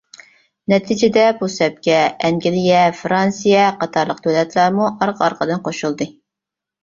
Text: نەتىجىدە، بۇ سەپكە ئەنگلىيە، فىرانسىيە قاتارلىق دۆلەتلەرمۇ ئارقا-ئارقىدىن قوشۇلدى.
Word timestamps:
نەتىجىدە، 0.71 1.25
بۇ 1.41 1.49
سەپكە 1.55 1.99
ئەنگلىيە، 2.29 2.79
فىرانسىيە 3.01 3.67
قاتارلىق 3.83 4.23
دۆلەتلەرمۇ 4.29 4.87
ئارقا-ئارقىدىن 4.91 5.63
قوشۇلدى. 5.69 6.09